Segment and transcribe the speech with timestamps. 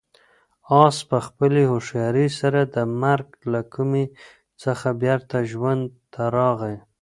[0.83, 4.05] آس په خپلې هوښیارۍ سره د مرګ له کومې
[4.63, 6.75] څخه بېرته ژوند ته راغی.